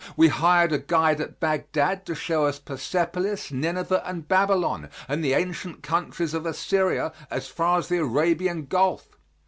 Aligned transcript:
We 0.17 0.29
hired 0.29 0.71
a 0.71 0.79
guide 0.79 1.21
at 1.21 1.39
Bagdad 1.39 2.07
to 2.07 2.15
show 2.15 2.45
us 2.47 2.57
Persepolis, 2.57 3.51
Nineveh 3.51 4.01
and 4.03 4.27
Babylon, 4.27 4.89
and 5.07 5.23
the 5.23 5.33
ancient 5.35 5.83
countries 5.83 6.33
of 6.33 6.47
Assyria 6.47 7.13
as 7.29 7.49
far 7.49 7.77
as 7.77 7.87
the 7.87 7.99
Arabian 7.99 8.65
Gulf. 8.65 9.09